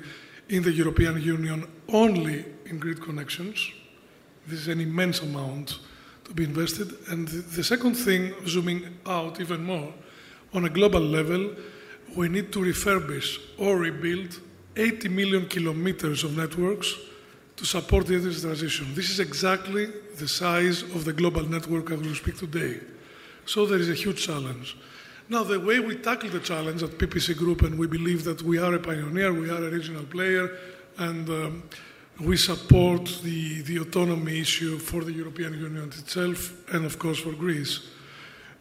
[0.49, 3.71] in the European Union only in grid connections.
[4.47, 5.79] This is an immense amount
[6.25, 6.93] to be invested.
[7.09, 9.93] And the second thing, zooming out even more,
[10.53, 11.55] on a global level,
[12.15, 14.39] we need to refurbish or rebuild
[14.76, 16.95] 80 million kilometers of networks
[17.55, 18.93] to support the energy transition.
[18.95, 22.80] This is exactly the size of the global network as we speak today.
[23.45, 24.76] So there is a huge challenge.
[25.30, 28.57] Now, the way we tackle the challenge at PPC Group, and we believe that we
[28.57, 30.49] are a pioneer, we are a regional player,
[30.97, 31.63] and um,
[32.19, 37.32] we support the, the autonomy issue for the European Union itself and, of course, for
[37.32, 37.88] Greece.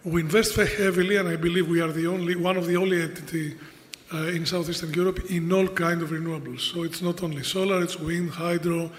[0.04, 3.02] We invest very heavily, and I believe we are the only, one of the only
[3.02, 3.71] entity uh,
[4.12, 6.72] in southeastern Europe in all kinds of renewables.
[6.72, 8.90] So it's not only solar, it's wind, hydro,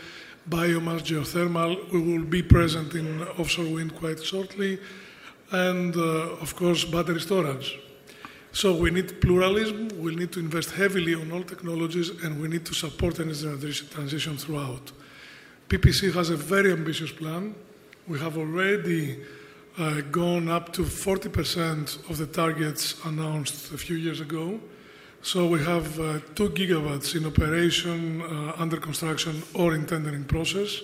[0.50, 1.92] biomass, geothermal.
[1.92, 4.80] We will be present in offshore wind quite shortly,
[5.52, 7.80] and uh, of course, battery storage.
[8.52, 12.66] So we need pluralism, we need to invest heavily on all technologies, and we need
[12.68, 14.92] to support energy transition throughout.
[15.70, 17.56] PPC has a very ambitious plan.
[18.08, 19.20] We have already
[19.78, 24.60] uh, gone up to 40% of the targets announced a few years ago.
[25.24, 30.82] So we have uh, 2 gigawatts in operation, uh, under construction, or in tendering process,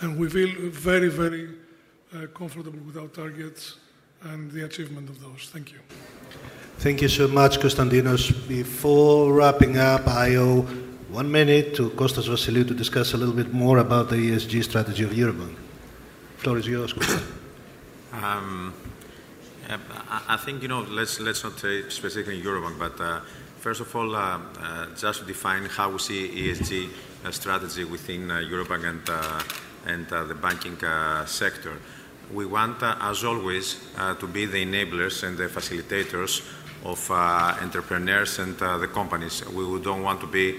[0.00, 1.50] and we feel very, very
[2.12, 3.76] uh, comfortable with our targets
[4.22, 5.50] and the achievement of those.
[5.52, 5.78] Thank you.
[6.78, 8.32] Thank you so much, Konstantinos.
[8.48, 10.62] Before wrapping up, I owe
[11.08, 15.04] one minute to Kostas Vassiliou to discuss a little bit more about the ESG strategy
[15.04, 15.54] of Eurobank.
[16.36, 16.92] The floor is yours,
[18.12, 18.74] um,
[20.28, 23.20] I think, you know, let's, let's not say specifically Eurobank, but uh,
[23.66, 26.88] first of all, uh, uh, just to define how we see ESG
[27.24, 30.78] uh, strategy within uh, Eurobank and, uh, uh, the banking
[31.26, 31.72] sector.
[32.32, 33.74] We want, as always,
[34.20, 36.46] to be the enablers and the facilitators
[36.84, 39.44] of entrepreneurs and the companies.
[39.48, 40.52] We don't want to be,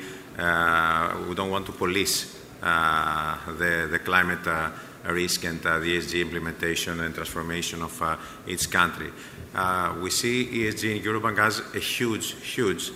[1.29, 4.47] we don't want to police the climate
[5.05, 9.11] risk and the ESG implementation and transformation of each country.
[10.01, 12.91] We see ESG in Eurobank as a huge, huge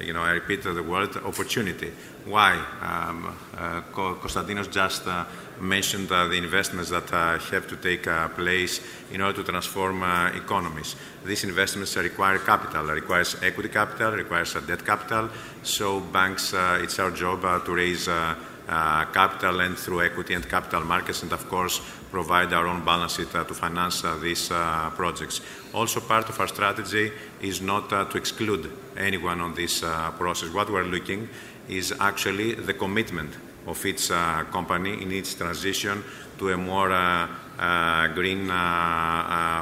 [0.00, 1.92] you know, I repeat the word opportunity.
[2.24, 2.52] Why?
[2.80, 5.24] Um, uh, Konstantinos just uh,
[5.60, 10.02] mentioned uh, the investments that uh, have to take uh, place in order to transform
[10.02, 10.96] uh, economies.
[11.24, 15.28] These investments require capital, requires equity capital, requires debt capital.
[15.62, 21.32] So banks, it's our job to raise capital and through equity and capital markets, and
[21.32, 25.40] of course provide our own balance sheet uh, to finance uh, these uh, projects.
[25.72, 29.80] Also, part of our strategy is not to exclude anyone on this
[30.18, 30.52] process.
[30.52, 31.28] What we're looking
[31.68, 33.30] is actually the commitment
[33.66, 36.02] of uh, company in its transition
[36.38, 38.48] to a more uh, uh, green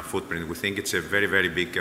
[0.04, 0.48] footprint.
[0.48, 1.78] We think it's a very, very big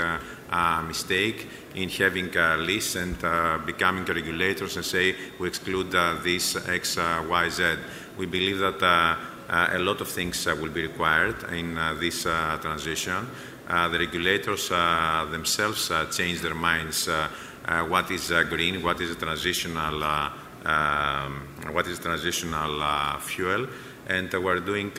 [0.85, 3.17] mistake in having a list and
[3.65, 5.91] becoming regulators and say we exclude
[6.23, 7.75] this X, Y, Z.
[8.17, 9.15] we believe that uh,
[9.49, 12.23] Uh, a lot of things uh, will be required in uh, this
[12.61, 13.27] transition.
[13.67, 14.69] the regulators
[15.31, 17.09] themselves change their minds
[17.87, 23.67] what is green, what is transitional, um, what is transitional fuel,
[24.07, 24.91] and we're doing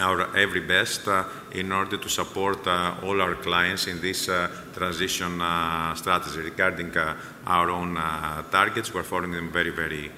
[0.00, 4.48] our every best uh, in order to support uh, all our clients in this uh,
[4.74, 5.42] transition
[5.96, 6.40] strategy.
[6.40, 6.92] Regarding
[7.46, 7.94] our own
[8.50, 10.10] targets, we're following them very, very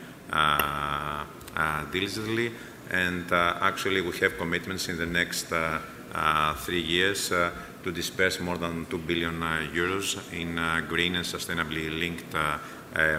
[1.90, 2.52] diligently.
[2.90, 5.80] And uh, actually, we have commitments in the next uh,
[6.14, 9.40] uh, three years to disperse more than 2 billion
[9.74, 10.56] euros in
[10.86, 12.32] green and sustainably linked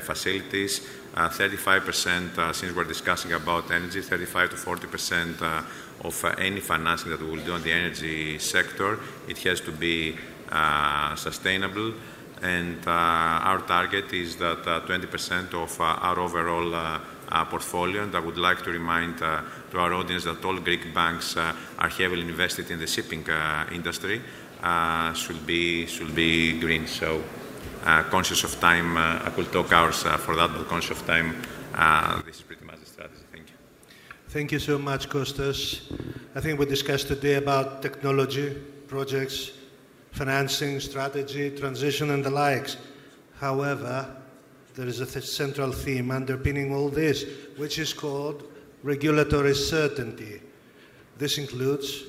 [0.05, 0.82] facilities.
[1.16, 5.38] 35%, since we're discussing about energy, 35 to 40 percent
[6.03, 9.72] of uh, any financing that we will do in the energy sector, it has to
[9.72, 10.16] be
[10.51, 11.93] uh, sustainable.
[12.41, 16.99] And uh, our target is that 20% of our overall
[17.49, 21.36] portfolio, and I would like to remind uh, to our audience that all Greek banks
[21.36, 24.21] uh, are heavily invested in the shipping uh, industry,
[25.15, 26.88] should be should be green.
[26.88, 27.23] So,
[28.09, 31.41] conscious of time, I could talk hours for that, but conscious of time,
[32.25, 33.23] this is pretty much the strategy.
[33.31, 33.55] Thank you
[34.29, 35.81] Thank you so much, Kostas.
[36.36, 38.55] I think we discussed today about technology,
[38.88, 39.51] projects,
[40.11, 42.77] financing, strategy, transition, and the likes.
[43.39, 44.22] However,
[44.76, 47.26] there is a th- central theme underpinning all this,
[47.57, 48.43] which is called
[48.82, 50.41] regulatory certainty.
[51.17, 52.03] This includes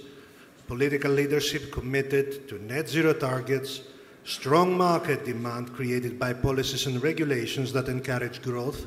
[0.66, 3.82] political leadership committed to net zero targets,
[4.24, 8.86] strong market demand created by policies and regulations that encourage growth,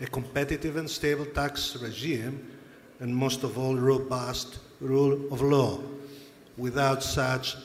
[0.00, 2.46] a competitive and stable tax regime,
[3.00, 5.80] and most of all, robust rule of law.
[6.58, 7.56] Without such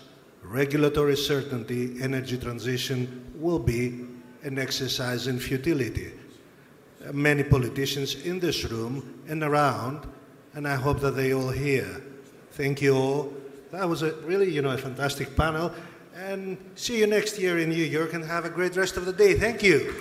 [0.41, 4.14] regulatory certainty, energy transition will be
[4.45, 6.11] an exercise in futility.
[7.11, 10.07] Many politicians in this room and around,
[10.53, 12.01] and I hope that they all hear.
[12.51, 13.33] Thank you all.
[13.71, 15.73] That was a really, you know, a fantastic panel.
[16.15, 19.11] And see you next year in New York and have a great rest of the
[19.11, 19.33] day.
[19.33, 19.93] Thank you.